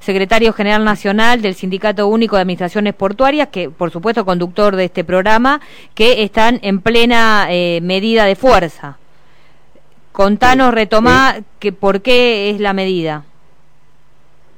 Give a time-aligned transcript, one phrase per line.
[0.00, 5.04] secretario general nacional del Sindicato Único de Administraciones Portuarias, que por supuesto conductor de este
[5.04, 5.60] programa,
[5.94, 8.98] que están en plena eh, medida de fuerza.
[10.12, 13.24] Contanos, retomá, que por qué es la medida.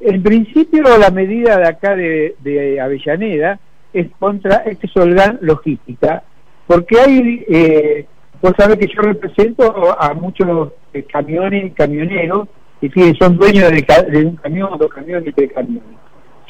[0.00, 3.58] En principio la medida de acá de, Avellaneda
[3.92, 6.22] es contra este Solgan Logística,
[6.66, 8.06] porque hay, eh,
[8.40, 12.48] vos sabés que yo represento a muchos eh, camiones y camioneros
[12.80, 15.98] que son dueños de, un camión, dos camiones y tres camiones.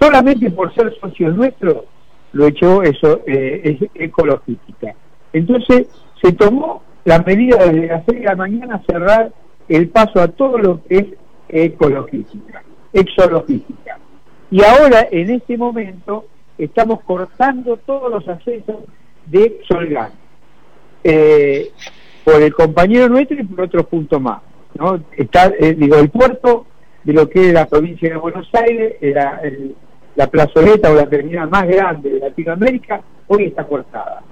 [0.01, 1.85] Solamente por ser socios nuestros
[2.33, 4.95] lo echó eso, eh, es ecologística.
[5.33, 5.87] Entonces
[6.23, 9.33] se tomó la medida de las seis de la mañana cerrar
[9.69, 11.07] el paso a todo lo que es
[11.49, 13.99] ecologística, exologística.
[14.51, 18.77] Y ahora, en este momento, estamos cortando todos los accesos
[19.27, 20.11] de Solgan,
[21.05, 21.71] eh,
[22.25, 24.41] por el compañero nuestro y por otro punto más.
[25.17, 26.67] Está, eh, digo, el puerto
[27.05, 29.41] de lo que es la provincia de Buenos Aires, era
[30.15, 34.23] la plazoleta o la terminal más grande de Latinoamérica, hoy está cortada.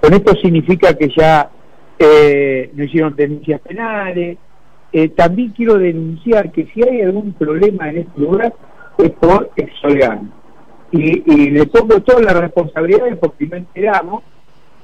[0.00, 1.50] Con esto significa que ya
[1.98, 4.36] eh, no hicieron denuncias penales.
[4.92, 8.52] Eh, también quiero denunciar que si hay algún problema en este lugar
[8.98, 10.32] es por Exolgan.
[10.90, 14.22] Y, y le pongo todas las responsabilidades porque no enteramos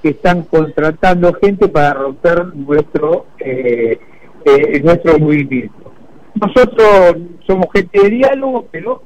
[0.03, 3.99] que están contratando gente para romper nuestro eh,
[4.57, 5.93] eh, nuestro movimiento.
[6.35, 9.03] Nosotros somos gente de diálogo, pero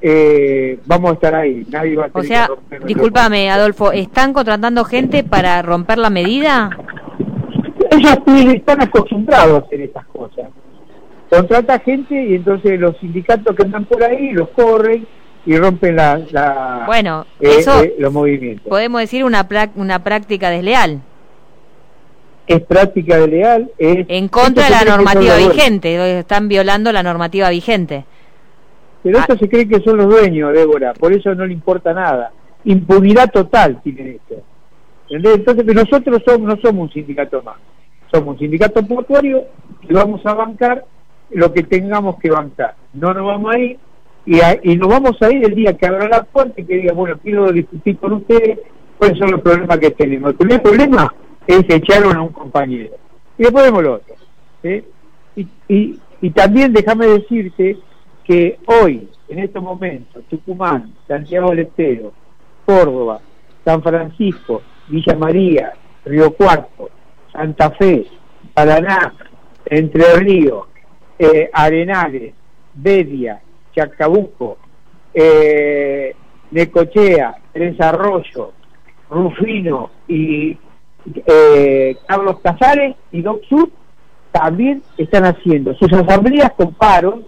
[0.00, 1.64] eh, vamos a estar ahí.
[1.70, 2.48] Nadie va a o sea,
[2.84, 6.70] discúlpame, Adolfo, ¿están contratando gente para romper la medida?
[7.90, 8.18] Ellos
[8.54, 10.48] están acostumbrados a hacer estas cosas.
[11.30, 15.06] Contrata gente y entonces los sindicatos que andan por ahí los corren
[15.46, 18.66] y rompen la, bueno, eh, eso eh, los movimientos.
[18.68, 21.00] Podemos decir una, una práctica desleal
[22.46, 23.70] es práctica de leal.
[23.78, 28.04] Es, en contra de la normativa vigente, están violando la normativa vigente.
[29.02, 29.38] Pero esto ah.
[29.38, 32.32] se cree que son los dueños, Débora, por eso no le importa nada.
[32.64, 34.42] Impunidad total tienen esto.
[35.10, 37.56] Entonces, nosotros somos, no somos un sindicato más,
[38.10, 39.44] somos un sindicato portuario
[39.82, 40.84] y vamos a bancar
[41.30, 42.74] lo que tengamos que bancar.
[42.94, 43.78] No nos vamos a ir
[44.24, 46.94] y, y nos vamos a ir el día que abra la puerta y que diga,
[46.94, 48.58] bueno, quiero discutir con ustedes
[48.96, 50.30] cuáles son los problemas que tenemos.
[50.30, 51.14] El primer problema
[51.46, 52.94] es echaron a un compañero.
[53.38, 54.14] Y después vemos lo otro.
[55.36, 57.78] Y, y, y también déjame decirte
[58.24, 62.12] que hoy, en estos momentos, Tucumán, Santiago del Estero,
[62.64, 63.20] Córdoba,
[63.64, 65.72] San Francisco, Villa María,
[66.04, 66.90] Río Cuarto,
[67.32, 68.06] Santa Fe,
[68.54, 69.14] Paraná,
[69.66, 70.66] Entre Ríos,
[71.18, 72.34] eh, Arenales,
[72.74, 73.40] Bedia,
[73.74, 74.58] Chacabuco,
[75.12, 76.14] eh,
[76.50, 78.52] Necochea, Tres Arroyo,
[79.10, 80.56] Rufino y
[81.26, 83.70] eh, Carlos Casares y Doc Sur
[84.32, 87.20] también están haciendo sus asambleas con paros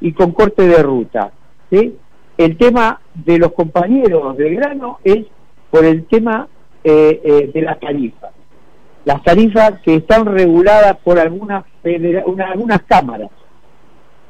[0.00, 1.32] y con corte de ruta.
[1.70, 5.26] El tema de los compañeros del grano es
[5.70, 6.48] por el tema
[6.84, 8.30] eh, eh, de las tarifas.
[9.04, 13.30] Las tarifas que están reguladas por algunas, algunas cámaras.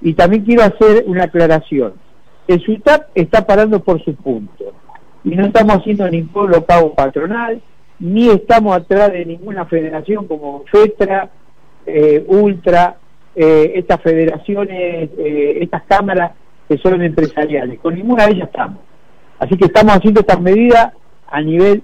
[0.00, 1.94] Y también quiero hacer una aclaración.
[2.46, 4.72] El SUTAP está parando por su punto.
[5.22, 7.60] Y no estamos haciendo ningún pago patronal,
[8.00, 11.30] ni estamos atrás de ninguna federación como FETRA,
[11.86, 12.96] eh, Ultra,
[13.34, 16.32] eh, estas federaciones, eh, estas cámaras
[16.68, 17.78] que son empresariales.
[17.80, 18.78] Con ninguna de ellas estamos.
[19.38, 20.92] Así que estamos haciendo estas medidas
[21.26, 21.82] a nivel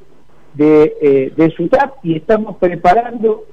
[0.54, 3.44] de, de SUTAP y estamos preparando,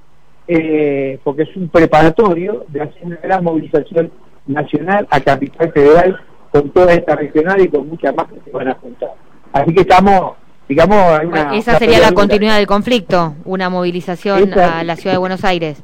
[1.24, 4.12] porque es un preparatorio de hacer una gran movilización
[4.46, 6.20] nacional a Capital Federal
[6.52, 9.14] con toda esta regional y con muchas más que se van a juntar.
[9.52, 10.36] Así que estamos
[10.68, 11.22] digamos
[11.54, 15.84] esa sería la continuidad del conflicto una movilización a la ciudad de Buenos Aires.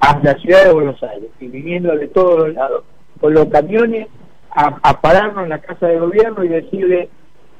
[0.00, 2.84] A la ciudad de Buenos Aires y viniendo de todos los lados
[3.20, 4.08] con los camiones
[4.50, 7.08] a, pararnos en la casa de gobierno y decirle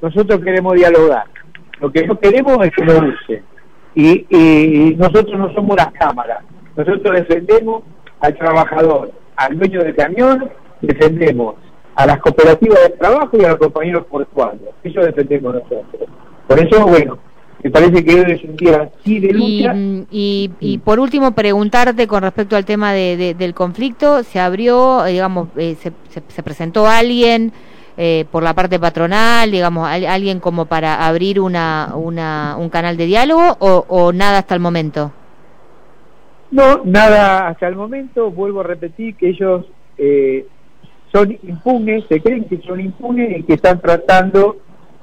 [0.02, 1.24] nosotros queremos dialogar.
[1.80, 3.42] Lo que no queremos es que lo usen
[3.94, 6.44] y, y nosotros no somos las cámaras.
[6.76, 7.82] Nosotros defendemos
[8.20, 11.56] al trabajador al dueño del camión defendemos
[11.94, 14.70] a las cooperativas de trabajo y a los compañeros portuarios.
[14.82, 16.08] Eso defendemos nosotros.
[16.46, 17.18] Por eso, bueno,
[17.62, 19.74] me parece que hoy es un día así de lucha.
[20.10, 25.48] Y, y, por último, preguntarte con respecto al tema de, del conflicto, ¿se abrió, digamos,
[25.56, 27.52] eh, se, se, presentó alguien
[27.96, 33.06] eh, por la parte patronal, digamos, alguien como para abrir una, una, un canal de
[33.06, 35.12] diálogo o, o nada hasta el momento?
[36.50, 38.30] No, nada hasta el momento.
[38.30, 39.66] Vuelvo a repetir que ellos...
[39.98, 40.46] Eh,
[41.12, 44.56] son impunes, se creen que son impunes y que están tratando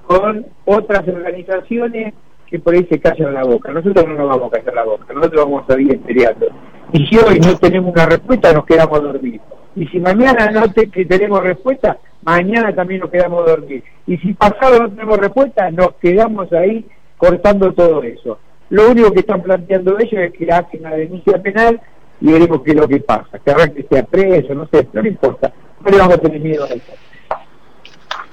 [0.08, 2.14] con otras organizaciones
[2.48, 3.72] que por ahí se callan la boca.
[3.72, 6.48] Nosotros no nos vamos a callar la boca, nosotros vamos a seguir peleando.
[6.92, 9.46] Y si hoy no tenemos una respuesta, nos quedamos dormidos.
[9.76, 13.84] Y si mañana no tenemos respuesta, mañana también nos quedamos a dormir.
[14.08, 16.86] Y si pasado no tenemos respuesta, nos quedamos ahí
[17.18, 18.40] cortando todo eso.
[18.72, 21.80] Lo único que están planteando ellos es que hacen una denuncia penal
[22.20, 23.38] y veremos qué es lo que pasa.
[23.40, 25.54] Que que sea preso, no sé, no importa.
[25.84, 26.94] No le vamos a tener miedo a eso.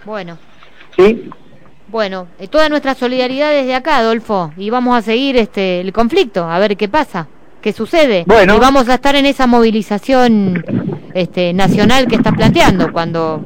[0.05, 0.39] Bueno.
[0.97, 1.31] ¿Sí?
[1.89, 6.45] Bueno, eh, toda nuestra solidaridad desde acá, Adolfo, y vamos a seguir este el conflicto,
[6.45, 7.29] a ver qué pasa,
[7.61, 8.25] qué sucede.
[8.27, 8.57] Bueno.
[8.57, 10.65] Y vamos a estar en esa movilización
[11.15, 13.43] este, nacional que está planteando cuando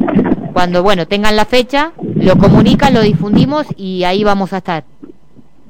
[0.53, 4.83] cuando bueno tengan la fecha lo comunican lo difundimos y ahí vamos a estar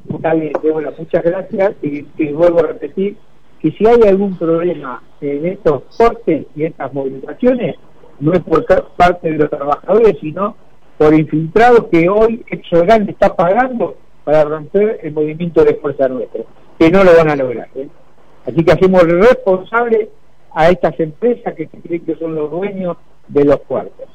[0.09, 2.03] está bien bueno muchas gracias y,
[2.33, 3.17] vuelvo a repetir
[3.61, 7.76] que si hay algún problema en estos cortes y estas movilizaciones
[8.20, 8.64] no es por
[8.96, 10.56] parte de los trabajadores sino
[10.99, 16.43] por infiltrados que hoy Exogan está pagando para romper el movimiento de fuerza nuestra
[16.78, 17.88] que no lo van a lograr ¿eh?
[18.46, 20.11] así que hacemos responsable
[20.52, 22.96] a estas empresas que se creen que son los dueños
[23.28, 24.08] de los cuartos.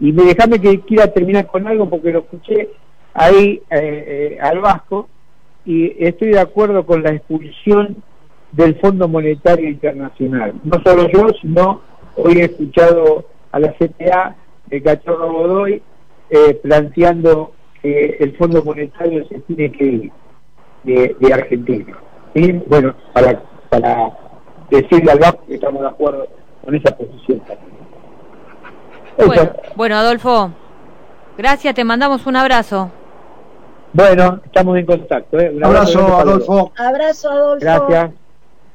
[0.00, 2.70] Y me dejame que quiera terminar con algo porque lo escuché
[3.14, 5.08] ahí eh, eh, al Vasco
[5.64, 7.96] y estoy de acuerdo con la expulsión
[8.52, 10.54] del Fondo Monetario Internacional.
[10.64, 11.80] No solo yo, sino
[12.16, 14.36] hoy he escuchado a la CTA
[14.66, 15.82] de Cachorro Godoy
[16.30, 20.12] eh, planteando que el Fondo Monetario se tiene que ir
[20.84, 21.96] de, Argentina.
[22.34, 24.10] Y bueno, para, para
[24.70, 26.28] decirle al BAP que estamos de acuerdo
[26.64, 27.42] con esa posición
[29.16, 30.50] Bueno, bueno, Adolfo,
[31.36, 32.90] gracias, te mandamos un abrazo.
[33.92, 35.38] Bueno, estamos en contacto.
[35.38, 35.50] ¿eh?
[35.54, 36.72] Un abrazo, Adolfo.
[36.76, 37.64] Abrazo, Adolfo.
[37.64, 38.10] Gracias.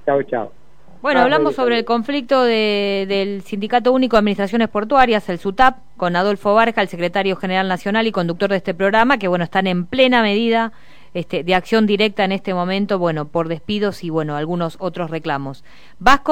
[0.06, 0.63] Chao, chao.
[1.04, 6.16] Bueno, hablamos sobre el conflicto de, del Sindicato Único de Administraciones Portuarias, el SUTAP, con
[6.16, 9.86] Adolfo Barja, el secretario general nacional y conductor de este programa, que bueno, están en
[9.86, 10.72] plena medida
[11.14, 15.66] este, de acción directa en este momento, bueno, por despidos y bueno, algunos otros reclamos.
[16.00, 16.22] Vasco